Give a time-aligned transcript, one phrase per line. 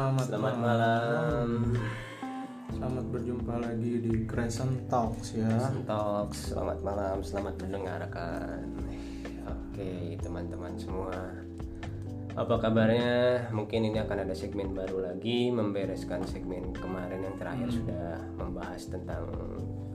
[0.00, 1.48] Selamat, Selamat malam.
[2.72, 5.52] Selamat berjumpa lagi di Crescent Talks ya.
[5.84, 8.64] Talks, selamat malam, selamat mendengarkan.
[9.44, 11.12] Oke, teman-teman semua.
[12.32, 13.52] Apa kabarnya?
[13.52, 17.76] Mungkin ini akan ada segmen baru lagi membereskan segmen kemarin yang terakhir Hmm.
[17.84, 18.08] sudah
[18.40, 19.28] membahas tentang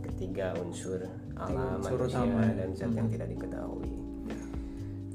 [0.06, 1.02] ketiga unsur
[1.34, 2.54] alam manusia utama ya.
[2.62, 3.90] dan zat yang tidak diketahui.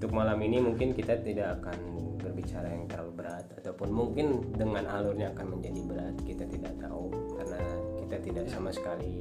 [0.03, 1.79] Untuk malam ini mungkin kita tidak akan
[2.41, 4.27] berbicara yang terlalu berat ataupun mungkin
[4.57, 7.61] dengan alurnya akan menjadi berat kita tidak tahu karena
[8.01, 9.21] kita tidak sama sekali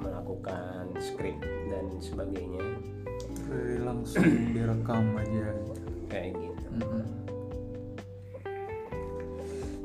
[0.00, 1.36] melakukan skrip
[1.68, 2.64] dan sebagainya
[3.52, 4.24] Jadi langsung
[4.56, 5.52] direkam aja.
[5.60, 5.92] gitu.
[6.08, 6.68] kayak gitu.
[6.72, 7.04] Mm-mm.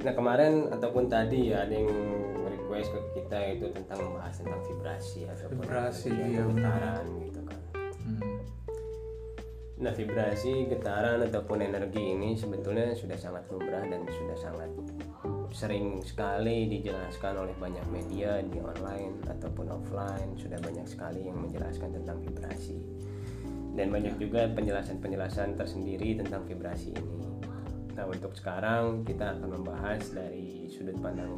[0.07, 1.91] Nah kemarin ataupun tadi ya ada yang
[2.47, 7.39] request ke kita itu tentang membahas tentang vibrasi ataupun Vibrasi, getaran gitu.
[7.42, 7.42] Hmm.
[9.83, 14.71] Nah vibrasi, getaran ataupun energi ini sebetulnya sudah sangat lumrah dan sudah sangat
[15.51, 21.99] sering sekali dijelaskan oleh banyak media di online ataupun offline sudah banyak sekali yang menjelaskan
[21.99, 22.79] tentang vibrasi
[23.75, 27.43] dan banyak juga penjelasan-penjelasan tersendiri tentang vibrasi ini.
[27.93, 31.37] Nah untuk sekarang kita akan membahas dari sudut pandang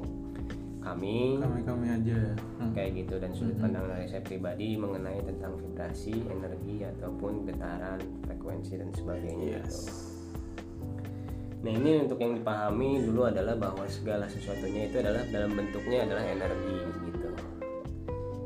[0.85, 2.33] kami Kami-kami aja ya.
[2.61, 2.71] Hmm.
[2.71, 8.77] kayak gitu dan sudut pandang dari saya pribadi mengenai tentang vibrasi, energi ataupun getaran, frekuensi
[8.77, 9.57] dan sebagainya.
[9.57, 9.65] Yes.
[9.65, 9.81] gitu.
[11.65, 16.21] Nah ini untuk yang dipahami dulu adalah bahwa segala sesuatunya itu adalah dalam bentuknya adalah
[16.21, 16.77] energi
[17.09, 17.29] gitu.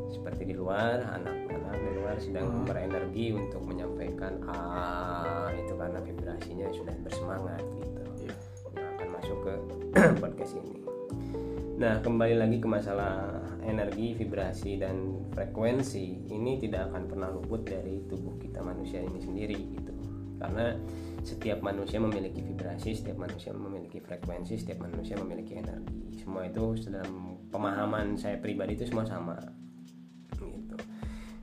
[0.10, 6.95] Seperti di luar anak-anak di luar sedang berenergi untuk menyampaikan ah itu karena vibrasinya sudah
[7.04, 8.36] bersemangat gitu Iya.
[8.72, 9.54] yang akan masuk ke
[10.23, 10.89] podcast ini.
[11.80, 18.03] Nah, kembali lagi ke masalah energi, vibrasi dan frekuensi ini tidak akan pernah luput dari
[18.03, 19.95] tubuh kita manusia ini sendiri gitu.
[20.44, 20.75] Karena
[21.23, 26.20] setiap manusia memiliki vibrasi, setiap manusia memiliki frekuensi, setiap manusia memiliki energi.
[26.20, 29.39] Semua itu dalam pemahaman saya pribadi itu semua sama.
[30.36, 30.75] Gitu.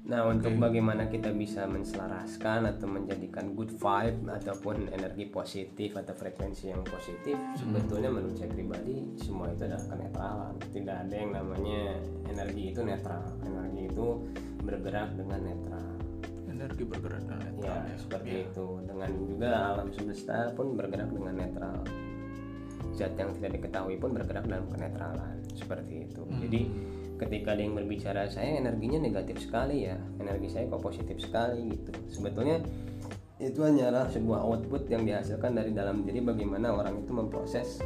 [0.06, 6.70] Nah, untuk bagaimana kita bisa menselaraskan atau menjadikan good vibe ataupun energi positif atau frekuensi
[6.70, 10.54] yang positif, sebetulnya menurut saya pribadi semua itu adalah kenetralan.
[10.70, 11.98] Tidak ada yang namanya
[12.30, 13.26] energi itu netral.
[13.50, 14.06] Energi itu
[14.62, 15.90] bergerak dengan netral.
[16.54, 17.66] Energi bergerak dengan netral.
[17.66, 18.66] Ya, seperti itu.
[18.86, 21.82] Dengan juga alam semesta pun bergerak dengan netral.
[22.94, 25.42] Zat yang tidak diketahui pun bergerak dalam kenetralan.
[25.50, 26.22] Seperti itu.
[26.46, 31.72] Jadi ketika ada yang berbicara saya energinya negatif sekali ya, energi saya kok positif sekali
[31.72, 31.90] gitu.
[32.12, 32.60] Sebetulnya
[33.36, 37.80] itu hanyalah sebuah output yang dihasilkan dari dalam diri bagaimana orang itu memproses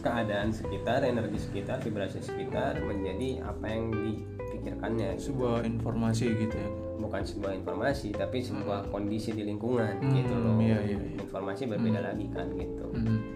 [0.00, 6.70] keadaan sekitar, energi sekitar, vibrasi sekitar menjadi apa yang dipikirkannya gitu Sebuah informasi gitu ya.
[6.96, 11.20] bukan sebuah informasi tapi sebuah kondisi di lingkungan gitu loh iya, iya, iya.
[11.20, 13.35] informasi berbeda lagi kan gitu Hmm.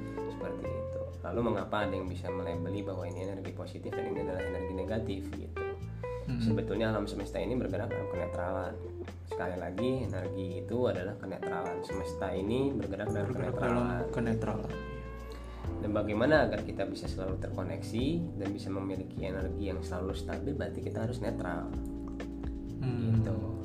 [1.30, 5.22] Lalu mengapa ada yang bisa melabeli bahwa ini energi positif dan ini adalah energi negatif
[5.30, 5.62] gitu.
[6.30, 8.74] Sebetulnya alam semesta ini bergerak dalam kenetralan.
[9.26, 11.82] Sekali lagi energi itu adalah kenetralan.
[11.82, 13.86] Semesta ini bergerak dalam Bergerak kenetralan.
[13.86, 14.74] dalam kenetralan.
[15.80, 20.80] dan bagaimana agar kita bisa selalu terkoneksi dan bisa memiliki energi yang selalu stabil berarti
[20.84, 21.72] kita harus netral.
[22.80, 23.16] Hmm.
[23.16, 23.59] gitu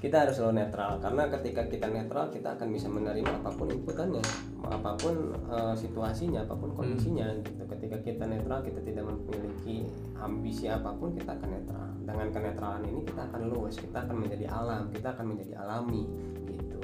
[0.00, 0.96] kita harus selalu netral.
[0.96, 4.24] Karena ketika kita netral kita akan bisa menerima apa pun inputannya
[4.64, 7.68] apa pun eh, situasinya apa pun kondisinya gitu.
[7.68, 9.84] Ketika kita netral kita tidak memiliki
[10.16, 11.88] ambisi apa pun kita akan netral.
[12.00, 16.08] Dengan kenetralan ini kita akan luas kita akan menjadi alam kita akan menjadi alami
[16.48, 16.80] gitu.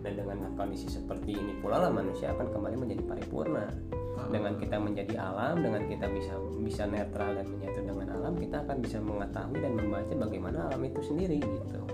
[0.00, 3.68] Dan dengan kondisi seperti ini pula lah manusia akan kembali menjadi paripurna.
[4.32, 6.32] Dengan kita menjadi alam dengan kita bisa
[6.64, 11.02] bisa netral dan menyatu dengan alam kita akan bisa mengetahui dan membaca bagaimana alam itu
[11.02, 11.84] sendiri gitu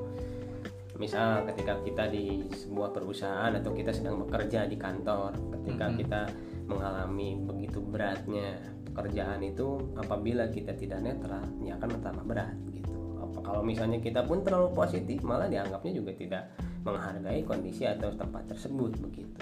[1.00, 6.20] misal ketika kita di sebuah perusahaan atau kita sedang bekerja di kantor ketika kita
[6.68, 8.60] mengalami begitu beratnya
[8.92, 12.92] pekerjaan itu apabila kita tidak netral ya akan bertambah berat gitu.
[13.16, 16.52] Apa kalau misalnya kita pun terlalu positif malah dianggapnya juga tidak
[16.84, 19.40] menghargai kondisi atau tempat tersebut begitu.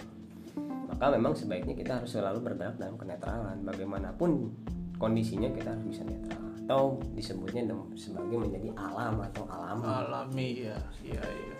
[0.87, 4.55] Maka memang sebaiknya kita harus selalu bergerak dalam kenetralan bagaimanapun
[4.95, 6.43] kondisinya kita harus bisa netral.
[6.69, 7.65] Atau disebutnya
[7.97, 9.85] sebagai menjadi alam atau alami.
[9.89, 11.58] Alami ya iya itu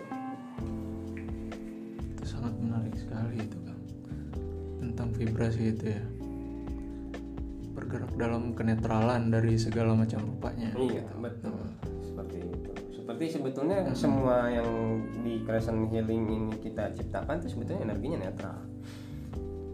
[2.29, 3.77] sangat menarik sekali itu kan
[4.77, 6.03] tentang vibrasi itu ya.
[7.73, 11.55] Bergerak dalam kenetralan dari segala macam rupanya Iya betul.
[12.03, 12.71] Seperti itu.
[12.91, 14.67] Seperti sebetulnya semua yang
[15.23, 18.57] di Crescent Healing ini kita ciptakan itu sebetulnya energinya netral.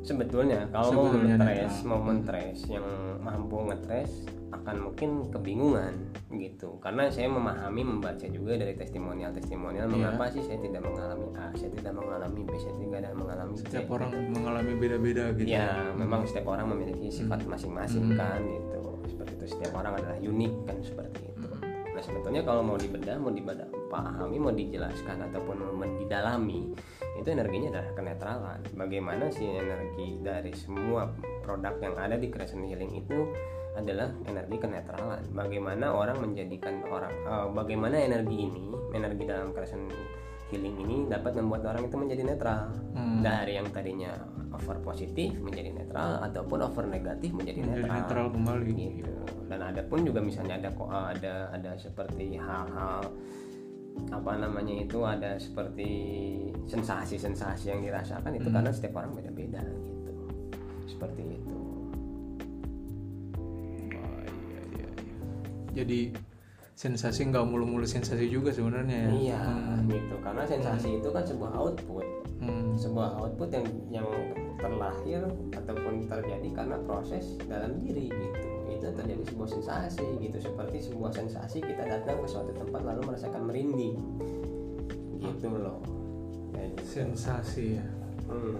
[0.06, 1.90] sebetulnya kalau mau Sebetulnya ngetres netral.
[1.90, 2.86] mau mentres yang
[3.25, 4.10] mampu ngetres
[4.56, 5.94] akan mungkin kebingungan
[6.31, 9.94] gitu karena saya memahami membaca juga dari testimonial testimonial Iya.
[9.94, 13.88] mengapa sih saya tidak mengalami A saya tidak mengalami B saya tidak mengalami C setiap
[13.92, 14.31] orang gitu.
[14.31, 18.18] mengalami beda-beda gitu ya memang setiap orang memiliki sifat masing-masing Hmm.
[18.18, 21.92] kan gitu seperti itu setiap orang adalah unik kan seperti itu Hmm.
[21.92, 26.74] nah sebetulnya kalau mau dibedah mau dibedah pahami mau dijelaskan ataupun mau didalami
[27.16, 31.08] itu energinya adalah kenetralan bagaimana sih energi dari semua
[31.42, 33.31] produk yang ada di Crescent Healing itu
[33.75, 39.92] adalah energi kenetralan bagaimana orang menjadikan orang eh, bagaimana energi ini energi dalam Crescent
[40.45, 43.19] Healing ini dapat membuat orang itu menjadi netral Hmm.
[43.19, 44.16] dari yang tadinya
[44.56, 48.72] over positif menjadi netral ataupun over negatif menjadi, Menjadi netral, netral kembali.
[48.95, 49.13] gitu
[49.45, 53.04] dan ada pun juga misalnya ada kok ada ada seperti hal-hal
[54.07, 55.89] apa namanya itu ada seperti
[56.66, 58.56] sensasi-sensasi yang dirasakan itu Hmm.
[58.56, 60.13] karena setiap orang beda-beda gitu
[60.88, 61.56] seperti itu
[65.75, 66.16] jadi
[66.75, 69.88] sensasi nggak mulu-mulu sensasi juga sebenarnya ya iya Hmm.
[69.88, 72.75] gitu karena sensasi itu kan sebuah output Hmm.
[72.75, 74.07] sebuah output yang yang
[74.57, 81.12] terlahir ataupun terjadi karena proses dalam diri gitu itu terjadi sebuah sensasi gitu seperti sebuah
[81.12, 83.95] sensasi kita datang ke suatu tempat lalu merasakan merinding
[85.18, 85.80] gitu loh
[86.51, 86.81] gitu.
[86.83, 87.86] sensasi ya
[88.27, 88.60] Hmm.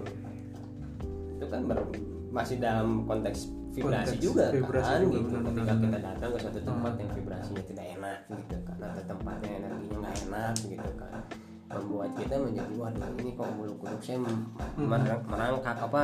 [1.36, 5.26] itu kan ber- masih dalam konteks vibrasi Konteks juga vibrasi kan juga, gitu.
[5.26, 7.00] benar, ketika benar, kita datang ke suatu tempat Hmm.
[7.00, 11.20] yang vibrasinya tidak enak gitu kan atau tempatnya energinya nggak enak gitu kan.
[11.66, 14.38] Membuat kita menjadi waduh ini kok bulu kuduk saya Hmm.
[14.78, 16.02] merang- merangkak apa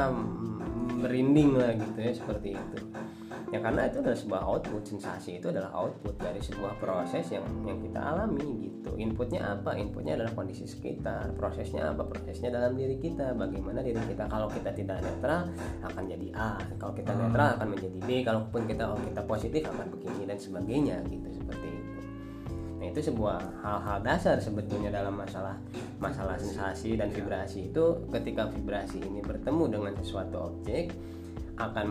[0.95, 2.79] merinding lah gitu ya seperti itu
[3.53, 4.83] ya karena itu adalah sebuah output.
[4.89, 8.97] Sensasi itu adalah output dari sebuah proses yang yang kita alami gitu.
[8.97, 9.77] Inputnya apa?
[9.77, 11.37] Inputnya adalah kondisi sekitar.
[11.37, 12.03] Prosesnya apa?
[12.09, 13.37] Prosesnya dalam diri kita.
[13.37, 14.25] Bagaimana diri kita?
[14.25, 15.53] Kalau kita tidak netral
[15.85, 16.57] akan jadi A.
[16.81, 17.29] Kalau kita Hmm.
[17.29, 18.09] netral akan menjadi B.
[18.25, 21.29] Kalaupun kita kalau kita positif akan begini dan sebagainya gitu.
[21.37, 22.01] Seperti itu.
[22.81, 25.55] Nah itu sebuah hal-hal dasar sebetulnya dalam masalah
[26.01, 28.01] masalah sensasi dan vibrasi itu.
[28.09, 30.91] Ketika vibrasi ini bertemu dengan sesuatu objek
[31.61, 31.89] akan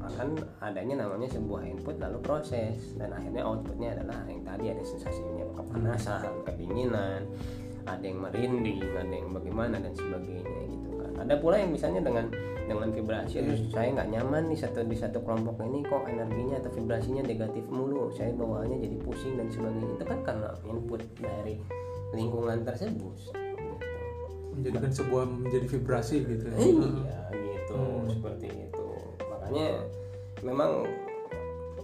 [0.00, 0.28] akan
[0.64, 6.32] adanya namanya sebuah input lalu proses dan akhirnya outputnya adalah yang tadi ada sensasinya kepanasan,
[6.48, 7.28] kedinginan,
[7.84, 11.12] ada yang merinding, ada yang bagaimana dan sebagainya gitu kan.
[11.28, 12.32] Ada pula yang misalnya dengan
[12.62, 16.70] dengan vibrasi terus saya nggak nyaman nih satu di satu kelompok ini kok energinya atau
[16.72, 21.58] vibrasinya negatif mulu saya bawaannya jadi pusing dan sebagainya itu kan karena input dari
[22.14, 23.34] lingkungan tersebut gitu.
[24.54, 28.04] menjadikan sebuah menjadi vibrasi gitu ya iya gitu Hmm.
[28.04, 28.46] seperti
[29.52, 29.84] makanya
[30.40, 30.72] memang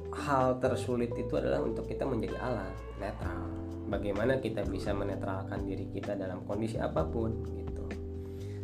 [0.09, 3.45] hal tersulit itu adalah untuk kita menjadi alat netral.
[3.93, 7.85] Bagaimana kita bisa menetralkan diri kita dalam kondisi apa pun gitu.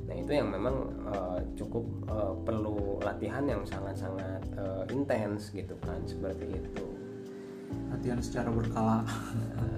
[0.08, 6.00] Nah itu yang memang eh, cukup eh, perlu latihan yang sangat-sangat eh, intens gitu kan
[6.08, 6.84] seperti itu
[7.90, 9.02] latihan secara berkala.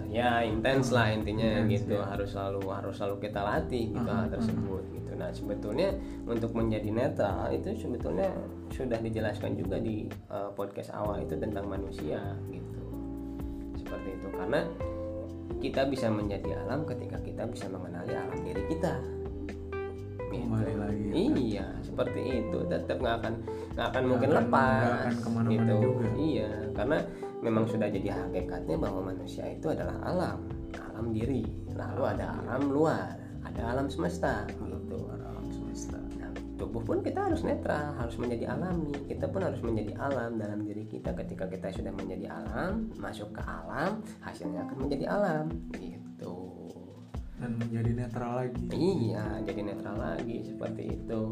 [0.07, 2.01] Ya intens lah intinya Intens, gitu.
[2.01, 2.09] ya.
[2.09, 5.11] harus selalu harus selalu kita latih gitu Aha, hal tersebut gitu.
[5.13, 5.93] Nah sebetulnya
[6.25, 8.33] untuk menjadi netral itu sebetulnya
[8.73, 12.81] sudah dijelaskan juga di eh, podcast awal itu tentang manusia gitu.
[13.77, 14.29] Seperti itu.
[14.33, 14.65] Karena
[15.61, 18.97] kita bisa menjadi alam ketika kita bisa mengenali alam diri kita.
[20.33, 20.49] Gitu.
[20.49, 21.15] Kembali lagi ya.
[21.37, 22.59] iya seperti itu.
[22.73, 23.35] Tetap nggak akan
[23.77, 25.77] nggak akan mungkin akan- lepas akan gitu.
[25.83, 26.09] juga.
[26.17, 26.99] iya karena
[27.47, 30.43] memang sudah jadi hakikatnya bahwa manusia itu adalah alam.
[30.91, 31.47] Alam diri.
[31.79, 33.15] Lalu ada alam luar.
[33.47, 34.99] Ada alam semesta gitu.
[35.15, 35.99] Alam semesta.
[36.19, 38.91] Nah, tubuh pun kita harus netral harus menjadi alami.
[39.07, 40.43] Kita pun harus menjadi alam.
[40.43, 45.47] Dalam diri kita ketika kita sudah menjadi alam masuk ke alam hasilnya akan menjadi alam
[45.79, 46.35] gitu.
[47.39, 48.67] Dan menjadi netral lagi.
[48.75, 51.23] Iya jadi netral lagi seperti itu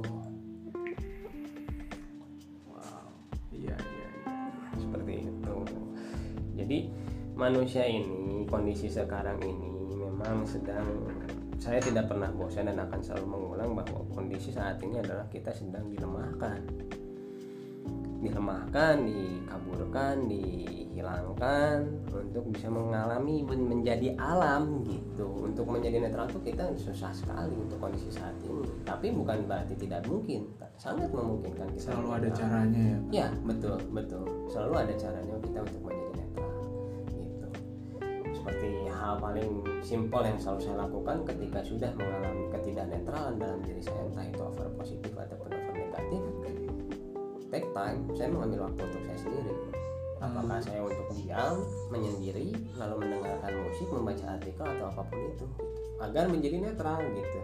[7.44, 9.68] manusia ini kondisi sekarang ini
[10.00, 10.88] memang sedang
[11.60, 15.92] saya tidak pernah bosan dan akan selalu mengulang bahwa kondisi saat ini adalah kita sedang
[15.92, 16.64] dilemahkan
[18.24, 25.28] dilemahkan, dikaburkan, dihilangkan untuk bisa mengalami men- menjadi alam gitu.
[25.44, 28.64] Untuk menjadi netral tuh kita susah sekali untuk kondisi saat ini.
[28.88, 30.48] Tapi bukan berarti tidak mungkin,
[30.80, 31.92] sangat memungkinkan kita.
[31.92, 36.03] selalu ada caranya ya Ya betul betul selalu ada caranya kita untuk menjadi
[39.04, 44.24] hal paling simpel yang selalu saya lakukan ketika sudah mengalami ketidaknetralan dalam diri saya entah
[44.24, 46.22] itu over positif ataupun over negatif.
[47.52, 49.52] Take time, saya mengambil waktu untuk saya sendiri.
[50.24, 51.60] Apakah saya untuk diam,
[51.92, 55.46] menyendiri, lalu mendengarkan musik, membaca artikel atau apa pun itu,
[56.00, 57.40] agar menjadi netral gitu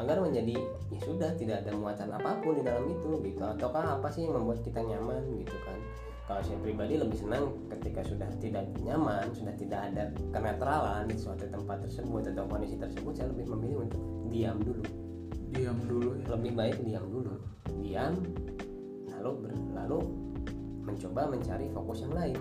[0.00, 0.56] agar menjadi
[0.88, 4.40] ya sudah tidak ada muatan apa pun di dalam itu gitu ataukah apa sih yang
[4.40, 5.76] membuat kita nyaman gitu kan
[6.30, 11.44] kalau saya pribadi lebih senang ketika sudah tidak nyaman sudah tidak ada kenetralan di suatu
[11.50, 14.84] tempat tersebut atau kondisi tersebut saya lebih memilih untuk diam dulu.
[15.52, 16.26] Diam dulu ya?
[16.38, 17.34] Lebih baik diam dulu.
[17.82, 18.12] Diam
[19.10, 19.98] lalu ber- lalu
[20.86, 22.38] mencoba mencari fokus yang lain.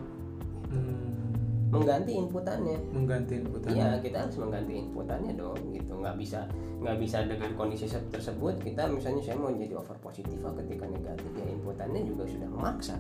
[0.72, 1.36] Hmm,
[1.74, 2.78] mengganti inputannya.
[2.96, 5.92] Mengganti inputan Iya kita harus mengganti inputannya dong gitu.
[6.00, 6.48] Nggak bisa
[6.82, 10.90] nggak bisa dengan kondisi se- tersebut kita misalnya saya mau jadi over positif ah, ketika
[10.90, 12.98] negatif ya inputannya juga sudah memaksa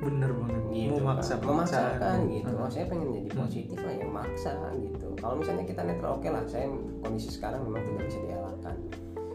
[0.00, 0.62] bener banget.
[0.72, 1.44] Gitu memaksa kan.
[1.44, 2.32] memaksakan paksaan.
[2.32, 2.50] gitu.
[2.56, 2.62] Hmm.
[2.64, 3.40] oh saya pengen jadi Hmm.
[3.44, 5.06] positif lah ya maksa gitu.
[5.20, 6.66] Kalau misalnya kita netral oke lah saya
[7.04, 8.76] kondisi sekarang memang tidak bisa dielakkan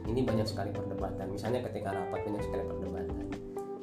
[0.05, 1.25] ini banyak sekali perdebatan.
[1.29, 3.25] Misalnya ketika rapat banyak sekali perdebatan.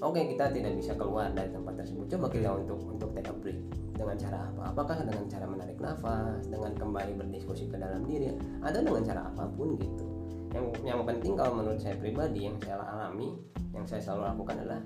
[0.03, 2.11] Oke kita tidak bisa keluar dari tempat tersebut.
[2.11, 3.59] Coba kita untuk untuk take a break.
[3.95, 4.63] Dengan cara apa?
[4.75, 6.43] Apakah dengan cara menarik nafas?
[6.51, 8.35] Dengan kembali berdiskusi ke dalam diri?
[8.67, 10.03] Atau dengan cara apa pun gitu.
[10.51, 13.39] Yang yang penting kalau menurut saya pribadi yang saya alami
[13.73, 14.81] yang saya selalu lakukan adalah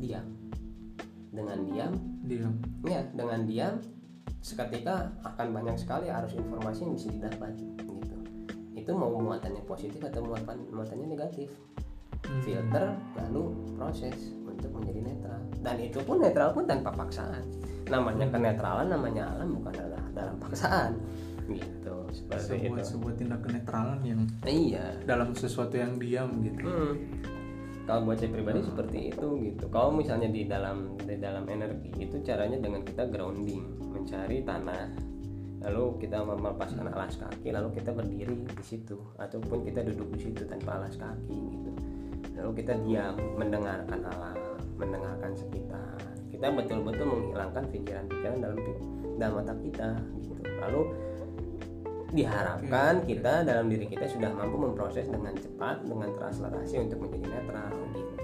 [0.00, 0.26] diam
[1.34, 1.92] dengan diam
[2.24, 2.54] diam
[2.86, 3.74] Ya, dengan diam
[4.38, 7.92] seketika akan banyak sekali arus informasi yang bisa didapat gitu.
[8.76, 11.48] Itu mau muatannya positif atau muatan muatannya negatif.
[12.24, 12.40] Hmm.
[12.40, 15.40] Filter lalu proses untuk menjadi netral.
[15.60, 17.40] Dan itu pun netral pun tanpa paksaan.
[17.88, 20.96] Namanya kenetralan, namanya alam bukan adalah dalam paksaan.
[21.44, 22.88] Gitu, seperti sebuah itu.
[22.96, 24.96] sebuah tindak kenetralan yang Iya.
[25.04, 26.92] dalam sesuatu yang diam gitu Hmm.
[27.84, 29.64] Kalau buat saya pribadi seperti itu gitu.
[29.68, 33.60] Kalau misalnya di dalam di dalam energi itu caranya dengan kita grounding,
[33.92, 34.88] mencari tanah,
[35.68, 40.48] lalu kita melepaskan alas kaki, lalu kita berdiri di situ, ataupun kita duduk di situ
[40.48, 41.70] tanpa alas kaki gitu.
[42.40, 44.36] Lalu kita diam, mendengarkan alam,
[44.80, 46.00] mendengarkan sekitar.
[46.32, 48.58] Kita betul-betul menghilangkan pikiran-pikiran dalam
[49.20, 49.88] dalam otak kita
[50.24, 50.32] gitu.
[50.56, 50.82] Lalu
[52.14, 57.74] diharapkan kita dalam diri kita sudah mampu memproses dengan cepat dengan translerasi untuk menjadi netral
[57.90, 58.14] gitu.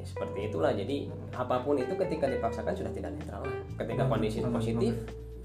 [0.00, 0.72] Ya seperti itulah.
[0.72, 3.56] Jadi apa pun itu ketika dipaksakan sudah tidak netral lah.
[3.76, 4.92] Ketika Hmm, kondisi positif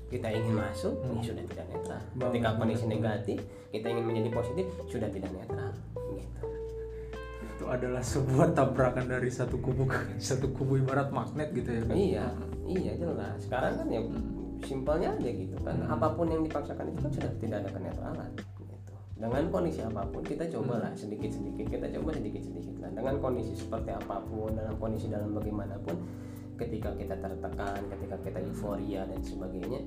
[0.08, 1.20] kita ingin masuk Hmm.
[1.20, 2.02] ya sudah tidak netral.
[2.32, 3.38] Ketika kondisi negatif
[3.76, 5.72] kita ingin menjadi positif sudah tidak netral
[6.16, 6.42] gitu.
[7.44, 10.00] Itu adalah sebuah tabrakan dari satu kubu ke
[10.32, 12.28] satu kubu ibarat magnet gitu ya kan iya
[12.64, 13.44] iya jelas.
[13.44, 14.00] Sekarang kan ya
[14.64, 15.76] simpelnya aja gitu kan.
[15.76, 15.94] Hmm.
[15.94, 18.74] apa pun yang dipaksakan itu kan sudah tidak ada kenetralan gitu.
[19.14, 22.92] Dengan kondisi apa pun kita cobalah sedikit sedikit kita coba sedikit sedikit lah.
[22.92, 25.96] Dengan kondisi seperti apa pun dalam kondisi dalam bagaimanapun
[26.58, 29.82] ketika kita tertekan ketika kita euforia dan sebagainya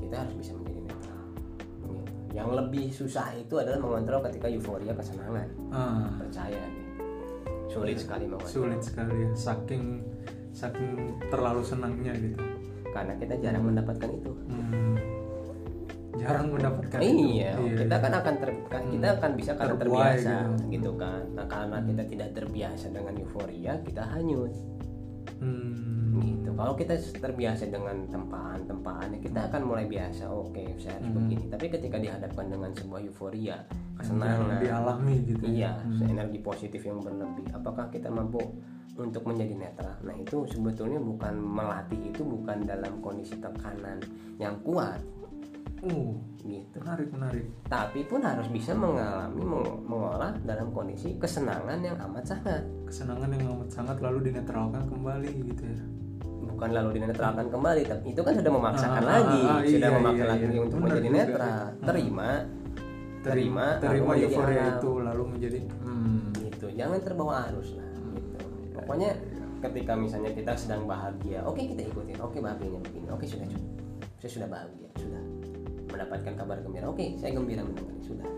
[0.00, 1.92] kita harus bisa menjadi netral gitu.
[2.32, 5.48] yang lebih susah itu adalah mengontrol ketika euforia kesenangan.
[5.70, 6.86] Ah, percaya nih
[7.72, 8.52] sulit sekali mengontrol.
[8.52, 9.84] Sulit sekali ya saking
[10.52, 12.51] saking terlalu senangnya gitu
[12.92, 14.94] karena kita jarang mendapatkan itu Hmm,
[16.14, 17.24] jarang mendapatkan itu.
[17.34, 20.70] iya, kita kan akan ter, kita akan bisa karena Terbuai terbiasa gitu.
[20.70, 20.90] gitu.
[20.94, 21.22] kan.
[21.32, 24.52] Nah, karena kita tidak terbiasa dengan euforia, kita hanyut
[25.38, 26.50] Hmm, gitu.
[26.52, 30.30] Kalau kita terbiasa dengan tempaan-tempaan, ya kita akan mulai biasa.
[30.30, 31.18] Oke, saya harus Hmm.
[31.18, 31.44] begini.
[31.48, 35.50] Tapi ketika dihadapkan dengan sebuah euforia, yang kesenangan, dialami gitu ya.
[35.50, 35.72] iya,
[36.04, 38.38] energi positif yang berlebih, apakah kita mampu
[38.94, 39.96] untuk menjadi netral?
[40.02, 43.98] Nah, itu sebetulnya bukan melatih itu bukan dalam kondisi tekanan
[44.36, 45.00] yang kuat
[45.82, 46.78] uh gitu.
[46.78, 52.62] menarik menarik tapi pun harus bisa mengalami meng- mengolah dalam kondisi kesenangan yang amat sangat
[52.86, 55.82] kesenangan yang amat sangat lalu dinetralkan kembali gitu ya
[56.46, 59.96] bukan lalu dinetralkan kembali tapi itu kan sudah memaksakan Ah, lagi ah, ah, sudah iya,
[59.98, 60.60] memaksa iya, lagi iya.
[60.62, 61.18] untuk Benar menjadi juga.
[61.18, 61.86] netral Hmm.
[61.86, 62.30] terima
[63.22, 67.90] terima terima menjadi euforia itu lalu menjadi hmm, gitu jangan terbawa arus lah
[68.72, 69.10] pokoknya
[69.62, 73.70] ketika misalnya kita sedang bahagia oke kita ikutin oke bahagianya begini oke sudah cukup.
[74.18, 75.22] Saya sudah bahagia sudah.
[75.92, 78.28] Mendapatkan kabar gembira oke saya gembira mendengar sudah.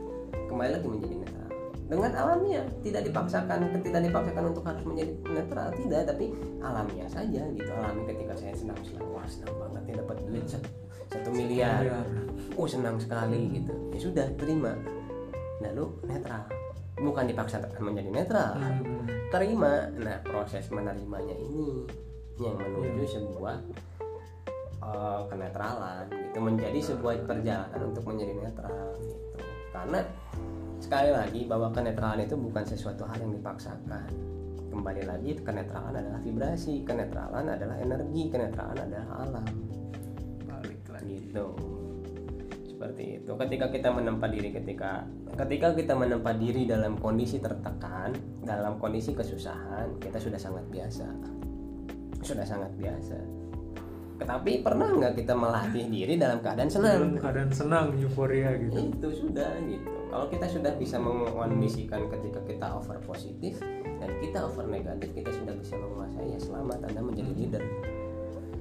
[0.50, 1.48] Kembali lagi menjadi netral.
[1.84, 6.24] Dengan alamiah tidak dipaksakan tidak dipaksakan untuk harus menjadi netral tidak tapi
[6.60, 7.70] alamiah saja gitu.
[7.72, 10.68] Alami ketika saya senang senang wah senang banget ya dapat duit satu,
[11.08, 12.04] satu miliar.
[12.54, 13.72] oh senang sekali gitu.
[13.96, 14.76] Ya sudah terima.
[15.64, 16.44] Lalu netral
[17.04, 18.56] bukan dipaksakan menjadi netral.
[18.56, 19.92] Hmm, terima.
[20.00, 21.84] Nah proses menerimanya ini
[22.40, 23.56] yang menuju sebuah
[24.82, 26.38] eh, kenetralan gitu.
[26.40, 29.38] Menjadi sebuah perjalanan untuk menjadi netral gitu.
[29.70, 30.00] Karena
[30.80, 34.08] sekali lagi bahwa kenetralan itu bukan sesuatu hal yang dipaksakan.
[34.74, 39.46] Kembali lagi kenetralan adalah vibrasi kenetralan adalah energi kenetralan adalah alam.
[40.50, 41.30] Balik lagi.
[41.30, 41.83] Gitu
[42.74, 43.30] seperti itu.
[43.38, 45.06] Ketika kita menempa diri ketika
[45.38, 48.10] ketika kita menempa diri dalam kondisi tertekan
[48.42, 51.06] dalam kondisi kesusahan kita sudah sangat biasa.
[52.26, 53.18] Sudah sangat biasa.
[54.18, 56.98] Tetapi pernah nggak kita melatih diri dalam keadaan senang?
[56.98, 58.90] Dalam keadaan senang euforia gitu.
[58.90, 59.90] Itu sudah gitu.
[60.10, 63.58] Kalau kita sudah bisa mengkondisikan ketika kita over positif
[64.02, 66.90] dan kita over negatif kita sudah bisa menguasai ya selamat.
[66.90, 67.38] Anda menjadi Hmm.
[67.38, 67.62] leader.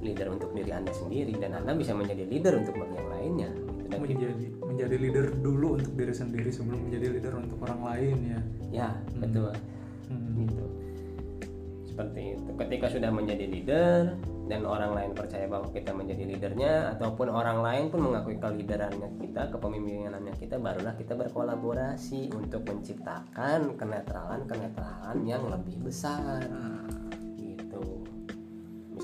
[0.04, 3.50] Leader untuk diri anda sendiri dan anda bisa menjadi leader untuk bagi yang lainnya
[3.88, 8.16] dan kita- menjadi menjadi leader dulu untuk diri sendiri sebelum menjadi leader untuk orang lain
[8.24, 8.40] ya.
[8.72, 8.88] Ya
[9.20, 9.52] betul.
[10.08, 10.44] Hmm.
[10.44, 10.64] gitu.
[11.94, 12.50] Seperti itu.
[12.58, 14.18] Ketika sudah menjadi leader
[14.50, 19.48] dan orang lain percaya bahwa kita menjadi leadernya ataupun orang lain pun mengakui keliderannya kita
[19.54, 26.44] kepemimpinannya kita barulah kita berkolaborasi untuk menciptakan kenetralan kenetralan yang lebih besar.
[26.44, 27.03] Gitu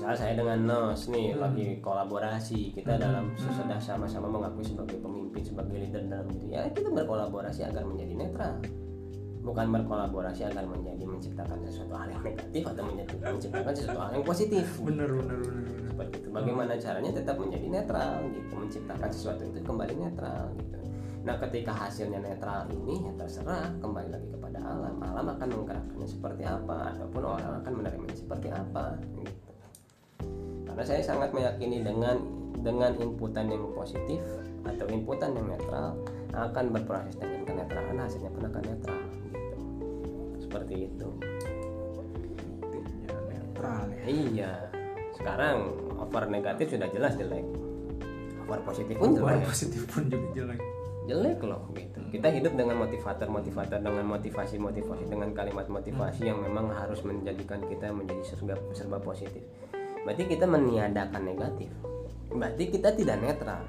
[0.01, 5.77] misalnya saya dengan Nos nih lagi kolaborasi kita dalam sudah sama-sama mengakui sebagai pemimpin sebagai
[5.77, 8.57] leader dalam diri ya kita berkolaborasi agar menjadi netral.
[9.45, 14.25] Bukan berkolaborasi agar menjadi menciptakan sesuatu hal yang negatif atau menjadi menciptakan sesuatu hal yang
[14.25, 14.65] positif.
[14.81, 15.85] Bener bener bener bener.
[15.93, 16.27] Seperti itu.
[16.33, 20.77] Bagaimana caranya tetap menjadi netral gitu menciptakan sesuatu itu kembali netral gitu.
[21.29, 24.97] Nah ketika hasilnya netral ini ya terserah kembali lagi kepada alam.
[24.97, 29.40] Alam akan menggerakkannya seperti apa ataupun orang akan menerimanya seperti apa gitu
[30.71, 32.15] karena saya sangat meyakini dengan
[32.61, 34.23] dengan inputan yang positif
[34.63, 35.97] atau inputan yang netral
[36.31, 39.57] akan berproses dengan kenetralan hasilnya pun akan netral gitu
[40.47, 41.07] seperti itu
[43.29, 44.51] netral ya Iya.
[45.13, 45.57] Sekarang
[46.01, 47.45] over negatif sudah jelas jelek.
[48.41, 49.45] Over positif pun Over jelek.
[49.45, 50.61] positif pun juga jelek
[51.05, 51.99] Jelek loh gitu.
[52.13, 58.21] Kita hidup dengan motivator-motivator dengan motivasi-motivasi dengan kalimat motivasi yang memang harus menjadikan kita menjadi
[58.25, 59.41] serba serba positif.
[60.03, 61.69] Berarti kita meniadakan negatif.
[62.31, 63.61] Berarti kita tidak netral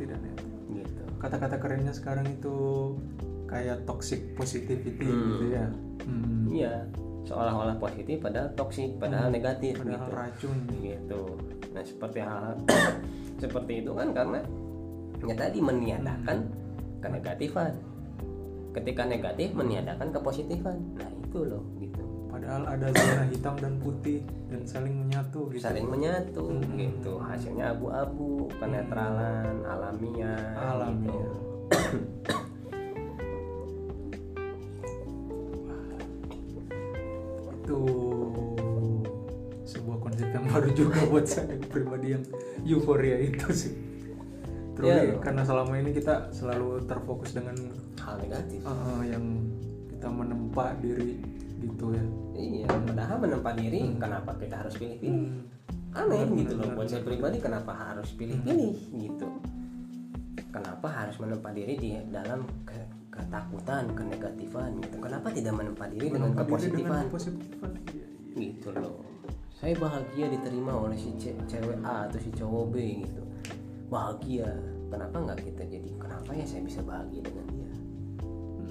[0.00, 1.02] tidak netral gitu.
[1.20, 2.56] kata-kata kerennya sekarang itu
[3.44, 5.28] kayak toxic positivity Hmm.
[5.36, 5.66] gitu ya
[6.00, 6.48] Hmm.
[6.48, 6.74] Iya.
[7.28, 10.16] Seolah-olah positif padahal toksik, padahal negatif padahal gitu.
[10.16, 11.22] racun gitu
[11.70, 12.56] nah seperti hal
[13.44, 14.40] seperti itu kan karena
[15.22, 16.48] ya tadi meniadakan
[16.98, 17.76] kenegatifan
[18.72, 22.02] ketika negatif meniadakan kepositifan nah itu loh gitu
[22.40, 26.72] padahal ada zona hitam dan putih dan saling menyatu gitu saling menyatu Hmm.
[26.72, 31.12] gitu hasilnya abu-abu kenetralan alamiah Alamiah.
[31.12, 31.36] gitu.
[37.60, 37.80] itu
[39.62, 42.24] sebuah konsep yang baru juga buat saya pribadi yang
[42.66, 43.74] euforia itu sih
[44.74, 45.20] terus loh.
[45.20, 47.54] karena selama ini kita selalu terfokus dengan
[48.00, 49.22] hal negatif uh, yang
[49.92, 51.20] kita menempa diri
[51.60, 52.04] gitu ya
[52.40, 55.28] iya padahal menempa diri kenapa kita harus pilih-pilih?
[55.90, 59.28] Aneh gitu loh buat saya pribadi kenapa harus pilih-pilih gitu?
[60.48, 64.96] Kenapa harus menempa diri di dalam ke- ketakutan kenegatifan gitu?
[64.98, 67.02] Kenapa tidak menempa diri dengan Menempa dengan kepositifan?
[67.06, 68.06] kepositifan Iya, iya.
[68.40, 68.96] gitu loh.
[69.52, 72.74] Saya bahagia diterima oleh si ce- cewek A atau si cowok B
[73.04, 73.22] gitu.
[73.86, 74.48] Bahagia.
[74.88, 77.70] Kenapa nggak kita jadi kenapa ya saya bisa bahagia dengan dia?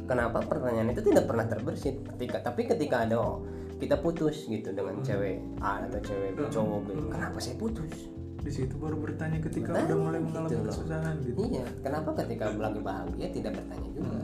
[0.04, 1.96] Kenapa pertanyaan itu tidak pernah terbersit?
[2.04, 3.46] Ketika tapi ketika ada oh,
[3.80, 6.88] kita putus gitu dengan cewek A atau cewek B, cowok B.
[7.08, 8.12] Kenapa saya putus?
[8.40, 10.66] Di situ baru bertanya ketika Bertanya udah mulai gitu mengalami loh.
[10.72, 11.38] kesusahan gitu.
[11.48, 14.20] Iya kenapa ketika lagi bahagia tidak bertanya juga?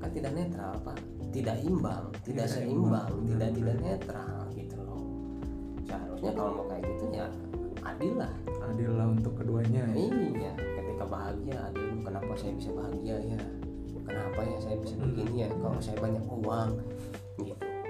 [0.00, 0.96] Kan tidak netral pak.
[1.34, 3.56] Tidak imbang tidak Tidak seimbang imbang, tidak benar.
[3.58, 5.02] tidak netral gitu loh.
[5.84, 7.26] Seharusnya kalau mau kayak gitu ya
[7.84, 8.32] adil lah.
[8.64, 10.08] Adil lah untuk keduanya ya.
[10.08, 11.88] iya ketika bahagia adil.
[12.00, 13.38] Kenapa saya bisa bahagia ya?
[14.04, 15.48] Kenapa ya saya bisa begini ya?
[15.52, 17.23] Kalau saya banyak uang gitu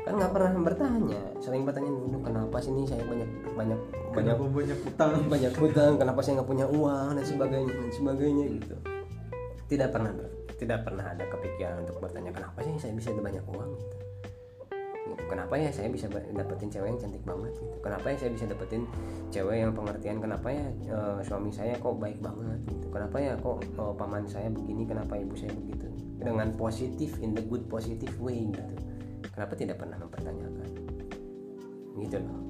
[0.04, 1.20] kan nggak pernah bertanya.
[1.40, 3.80] Sering bertanya dulu kenapa sih nih saya banyak banyak
[4.12, 8.44] banyak kenapa banyak utang banyak hutang kenapa saya nggak punya uang dan sebagainya dan sebagainya
[8.60, 8.76] gitu.
[9.72, 10.12] Tidak pernah
[10.60, 13.70] tidak pernah ada kepikiran untuk bertanya kenapa sih saya bisa ada banyak uang?
[13.72, 13.96] Gitu.
[15.24, 17.52] Kenapa ya saya bisa dapetin cewek yang cantik banget?
[17.56, 17.76] Gitu.
[17.80, 18.82] Kenapa ya saya bisa dapetin
[19.32, 20.20] cewek yang pengertian?
[20.20, 22.60] Kenapa ya eh, suami saya kok baik banget?
[22.68, 22.86] Gitu.
[22.92, 24.84] Kenapa ya kok eh, paman saya begini?
[24.84, 25.88] Kenapa ibu saya begitu?
[26.20, 28.84] Dengan positif in the good positive way gitu
[29.35, 30.68] kenapa tidak pernah mempertanyakan?
[31.99, 32.40] Gitu loh.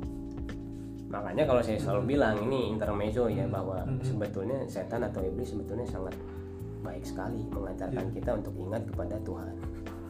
[1.09, 6.13] Makanya kalau saya selalu bilang ini intermezzo ya bahwa sebetulnya setan atau iblis sebetulnya sangat
[6.85, 9.55] baik sekali mengajarkan kita untuk ingat kepada Tuhan.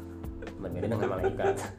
[0.63, 1.57] Berbeda dengan malaikat.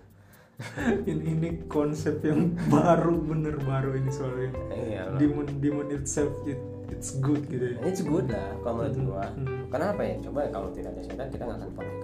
[1.04, 4.56] Ini, ini konsep yang baru bener baru ini soalnya.
[4.72, 5.20] Iya loh.
[5.20, 6.56] demon demon itself it,
[6.88, 7.78] it's good gitu ya.
[7.84, 9.28] It's good lah kalau menurut gua.
[9.36, 9.68] Hmm.
[9.68, 10.16] kenapa ya?
[10.24, 11.96] Coba kalau tidak ada setan kita nggak akan pernah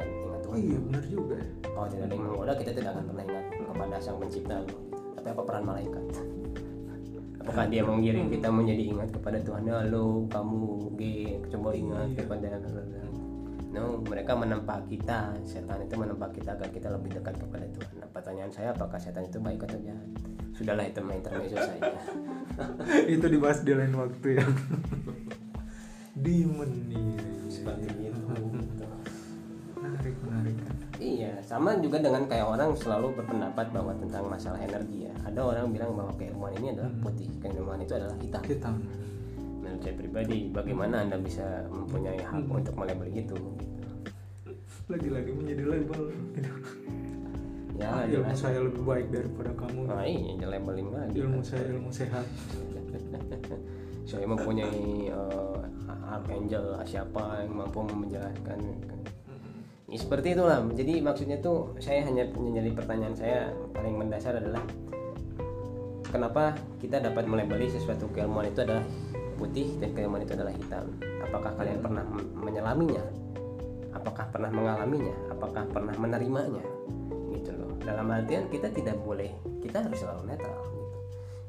[0.51, 1.47] oh iya bener juga ya.
[1.71, 4.55] Kalau tidak ada yang menggoda kita tidak akan pernah ingat kepada sang pencipta
[5.15, 6.05] tapi apa peran malaikat?
[7.41, 9.65] Apakah dia mengiring kita menjadi ingat kepada Tuhan?
[9.65, 10.61] Halo kamu
[10.99, 11.01] G
[11.49, 12.59] coba ingat kepada
[13.71, 15.31] no mereka menempa kita.
[15.47, 17.93] Setan itu menempa kita agar kita lebih dekat kepada Tuhan.
[18.03, 20.09] Nah, pertanyaan saya apakah setan itu baik atau jahat?
[20.51, 21.81] Sudahlah itu main intermezzo saya.
[23.15, 24.45] Itu dibahas di lain waktu ya.
[26.13, 27.17] Demon nih
[27.49, 28.21] seperti itu
[31.01, 35.13] Iya, sama juga dengan kayak orang selalu berpendapat bahwa tentang masalah energi ya.
[35.25, 38.43] Ada orang bilang bahwa keilmuan ini adalah putih, keilmuan itu adalah hitam.
[38.45, 38.75] hitam
[39.65, 43.33] Menurut saya pribadi, bagaimana anda bisa mempunyai hak untuk melabeli itu?
[43.33, 43.89] Gitu.
[44.91, 46.01] lagi-lagi menjadi label
[47.79, 51.17] Ya, ah, ilmu saya lebih baik daripada kamu Nah, iya, labeling lagi.
[51.17, 52.27] ilmu saya ilmu sehat
[54.09, 55.57] saya mempunyai eh,
[56.11, 58.59] archangel siapa yang mampu menjelaskan
[59.91, 60.63] Ya, seperti itulah.
[60.71, 64.63] Jadi maksudnya tuh saya hanya menjadi pertanyaan saya paling mendasar adalah
[66.07, 68.87] kenapa kita dapat melabeli sesuatu keilmuan itu adalah
[69.35, 70.95] putih dan keilmuan itu adalah hitam?
[71.27, 73.03] Apakah kalian pernah m- menyelaminya?
[73.91, 75.15] Apakah pernah mengalaminya?
[75.27, 76.63] Apakah pernah menerimanya?
[77.35, 77.75] Gitu loh.
[77.83, 80.97] Dalam artian kita tidak boleh kita harus selalu netral gitu.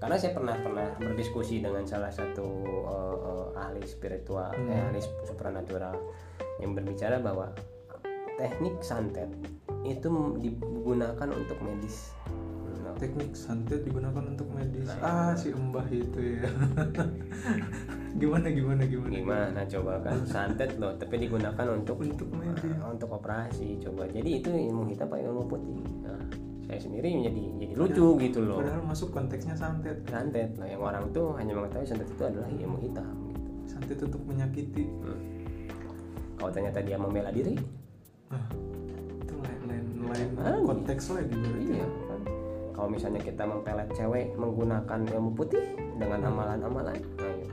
[0.02, 4.98] Karena saya pernah pernah berdiskusi dengan salah satu eh, eh, ahli spiritual eh, ahli
[5.30, 5.94] supranatural
[6.58, 7.54] yang berbicara bahwa
[8.42, 9.30] teknik santet
[9.86, 10.10] itu
[10.42, 12.10] digunakan untuk medis.
[12.82, 14.90] Nah, teknik santet digunakan untuk medis.
[14.90, 16.50] Nah, ah si embah itu ya.
[18.20, 20.18] Gimana gimana gimana gimana coba kan?
[20.34, 22.66] Santet loh tapi digunakan untuk untuk medis.
[22.66, 24.04] eh, untuk operasi coba.
[24.10, 25.80] Jadi itu ilmu hitam apa ilmu putih.
[26.04, 26.20] Nah,
[26.68, 28.60] saya sendiri jadi jadi lucu gitu loh.
[28.60, 30.02] padahal masuk konteksnya santet.
[30.10, 30.52] Santet.
[30.60, 33.50] Nah yang orang tuh hanya mengetahui santet itu adalah ilmu hitam gitu.
[33.70, 34.84] Santet untuk menyakiti.
[35.06, 35.20] Hmm.
[36.42, 37.54] kalau ternyata dia membela diri
[38.32, 38.44] ah
[39.22, 42.20] itu lain lain lain Ah, konteks lagi berarti iya kan
[42.72, 45.64] kalau misalnya kita mempelet cewek menggunakan ilmu putih
[46.00, 47.48] dengan amalan-amalan nah, iya.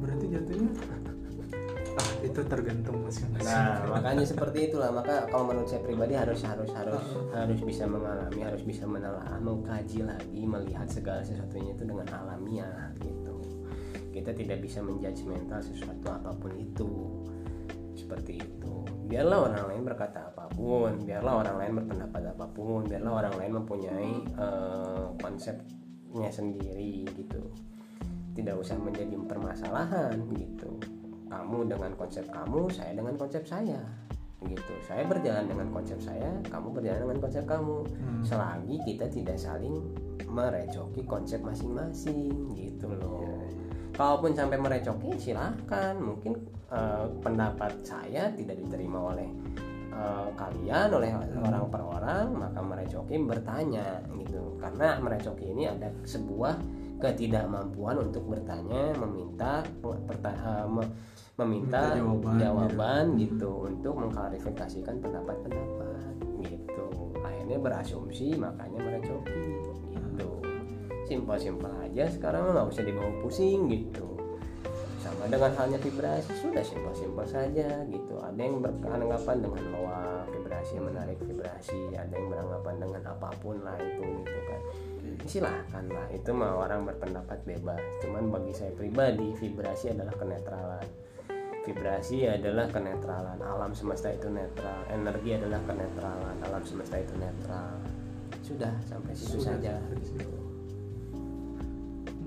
[0.00, 0.72] berarti jatuhnya
[2.00, 4.88] ah itu tergantung masing-masing Nah, makanya seperti itulah.
[4.94, 10.06] Maka kalau menurut saya pribadi harus harus harus harus bisa mengalami, harus bisa menelaah, mengkaji
[10.06, 13.36] lagi, melihat segala sesuatunya itu dengan alamiah gitu.
[14.14, 16.90] Kita tidak bisa menjudgmental sesuatu apa pun itu.
[17.92, 18.61] Seperti itu.
[19.06, 23.52] Biarlah orang lain berkata apa pun, biarlah orang lain berpendapat apa pun, biarlah orang lain
[23.60, 27.42] mempunyai eh, konsepnya sendiri gitu.
[28.32, 30.80] Tidak usah menjadi permasalahan gitu
[31.32, 33.80] kamu dengan konsep kamu, saya dengan konsep saya.
[34.42, 34.74] Gitu.
[34.84, 37.78] Saya berjalan dengan konsep saya, kamu berjalan dengan konsep kamu.
[37.88, 38.22] Hmm.
[38.26, 39.80] Selagi kita tidak saling
[40.28, 43.48] merecoki konsep masing-masing gitu loh.
[43.92, 46.32] Kalaupun sampai merecoki silahkan, mungkin
[46.72, 49.28] eh, pendapat saya tidak diterima oleh
[49.92, 54.56] eh, kalian, oleh orang per orang, maka merecoki bertanya gitu.
[54.56, 56.56] Karena merecoki ini ada sebuah
[57.02, 60.92] ketidakmampuan untuk bertanya, meminta perta- eh, me-
[61.32, 66.86] meminta Minta jawaban, jawaban, gitu untuk mengklarifikasikan pendapat-pendapat gitu.
[67.24, 69.40] Akhirnya berasumsi makanya merecoki.
[71.12, 74.16] Simpel-simpel aja sekarang nggak usah dibawa pusing gitu.
[74.96, 78.16] Sama dengan halnya vibrasi sudah simpel-simpel saja gitu.
[78.16, 83.76] Ada yang beranggapan dengan loa vibrasi menarik vibrasi, ada yang beranggapan dengan apa pun lah
[83.76, 84.60] itu gitu kan.
[85.28, 87.82] Silahkan lah itu mah orang berpendapat bebas.
[88.00, 90.86] Cuman bagi saya pribadi vibrasi adalah kenetralan.
[91.68, 93.36] Vibrasi adalah kenetralan.
[93.36, 94.80] Alam semesta itu netral.
[94.88, 96.40] Energi adalah kenetralan.
[96.40, 97.76] Alam semesta itu netral.
[98.40, 100.41] Sudah sampai situ saja gitu.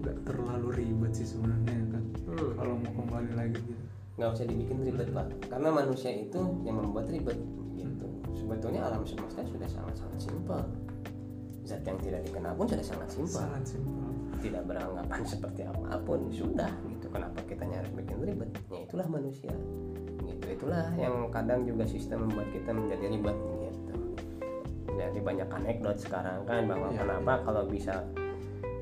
[0.06, 2.04] Nggak terlalu ribet sih sebenarnya kan.
[2.30, 2.54] Hmm.
[2.54, 3.84] kalau mau kembali lagi gitu.
[4.16, 5.28] Nggak usah dibikin ribet pak.
[5.50, 7.36] Karena manusia itu yang membuat ribet
[7.74, 8.08] gitu.
[8.38, 10.62] Sebetulnya alam semesta sudah sangat-sangat simpel.
[11.66, 13.42] Zat yang tidak dikenal pun sudah sangat simpel.
[13.42, 14.06] Sangat simpel.
[14.46, 17.10] Tidak beranggapan seperti apa pun sudah gitu.
[17.10, 18.50] Kenapa kita harus bikin ribet?
[18.70, 19.52] Ya itulah manusia
[20.22, 20.46] gitu.
[20.46, 23.96] Itulah yang kadang juga sistem membuat kita menjadi ribet gitu.
[24.96, 28.06] Jadi banyak anekdot sekarang kan bahwa Iya, kenapa kalau bisa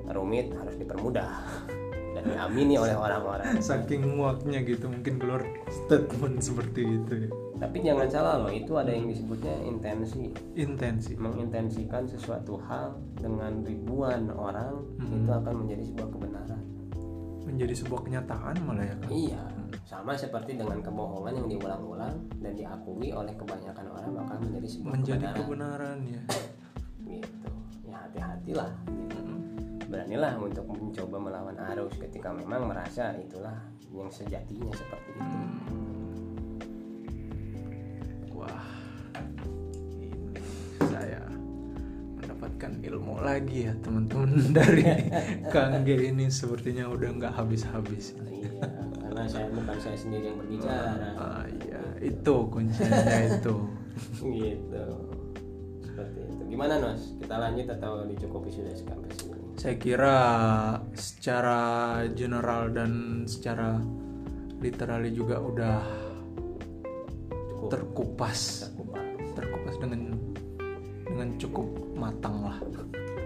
[0.09, 1.31] rumit harus dipermudah.
[2.13, 3.57] Dan diamini oleh orang-orang.
[3.57, 7.29] Saking muaknya gitu mungkin keluar statement seperti itu ya.
[7.57, 10.29] Tapi jangan salah loh itu ada yang disebutnya intensi.
[10.53, 11.15] Intensi.
[11.15, 15.15] Mengintensikan sesuatu hal dengan ribuan orang Hmm.
[15.15, 16.61] itu akan menjadi sebuah kebenaran.
[17.43, 19.41] Menjadi sebuah kenyataan malah ya kan Iya,
[19.83, 25.25] sama seperti dengan kebohongan yang diulang-ulang dan diakui oleh kebanyakan orang maka menjadi sebuah menjadi
[25.27, 25.37] kebenaran.
[25.37, 26.21] kebenaran ya.
[27.03, 27.49] Gitu.
[27.83, 28.71] Ya hati-hatilah.
[29.93, 33.53] Beranilah untuk mencoba melawan arus ketika memang merasa itulah
[33.93, 35.37] yang sejatinya seperti itu.
[38.33, 38.65] wah
[40.01, 40.17] ini
[40.81, 41.21] saya
[42.17, 44.81] mendapatkan ilmu lagi ya teman-teman dari
[45.47, 48.65] Kang G ini sepertinya udah nggak habis-habis Iya,
[48.99, 51.13] karena saya bukan saya sendiri yang berbicara.
[51.15, 53.55] ah iya itu kuncinya itu
[54.41, 54.85] gitu.
[55.85, 56.43] Seperti itu.
[56.49, 57.13] Gimana Nos?
[57.21, 59.32] Kita lanjut atau dicukupi sudah sampai sini?
[59.53, 60.17] Saya kira
[60.97, 61.61] secara
[62.17, 63.77] general dan secara
[64.59, 65.77] literally juga udah
[67.29, 67.69] Cukup.
[67.69, 68.39] terkupas.
[68.71, 69.05] Terkupas.
[69.33, 70.01] terkupas dengan
[71.05, 72.57] dengan cukup matang lah.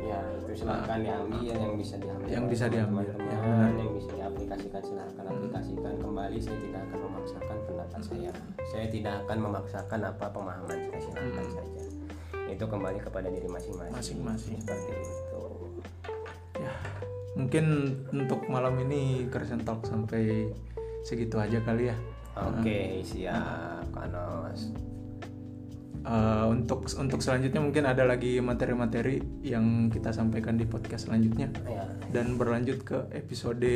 [0.08, 2.28] Ya itu silahkan diambil yang bisa diambil.
[2.32, 3.72] Yang bisa diambil, teman-teman, ya, benar.
[3.76, 6.38] yang bisa diaplikasikan silahkan aplikasikan kembali.
[6.40, 8.32] Saya tidak akan memaksakan pendapat saya.
[8.72, 11.84] Saya tidak akan memaksakan apa pemahaman saya silahkan saja.
[12.48, 13.94] Itu kembali kepada diri masing-masing.
[14.24, 14.58] Masing-masing.
[14.64, 15.27] seperti itu
[17.38, 17.66] mungkin
[18.10, 20.50] untuk malam ini Christian Talk sampai
[21.06, 21.98] segitu aja kali ya
[22.36, 24.74] oke okay, uh, siap Kanos
[26.04, 31.86] uh, untuk untuk selanjutnya mungkin ada lagi materi-materi yang kita sampaikan di podcast selanjutnya ya.
[32.10, 33.72] dan berlanjut ke episode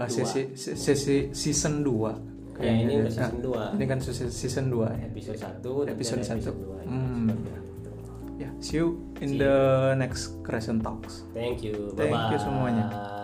[0.00, 3.12] uh, sesi, sesi season 2 kayak Ya, ini ya.
[3.12, 3.76] season 2.
[3.76, 5.04] Ini kan season 2 ya.
[5.12, 6.40] Episode 1 episode 1.
[6.40, 6.75] Episode 2
[8.60, 11.24] see you in the next Crescent Talks.
[11.34, 11.92] Thank you.
[11.96, 13.15] Thank you semuanya.